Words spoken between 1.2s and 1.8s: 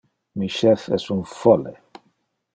folle.